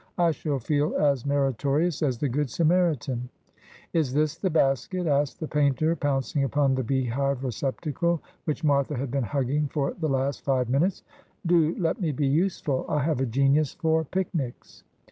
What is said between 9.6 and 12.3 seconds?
for the last ^ five minutes.' Do let me be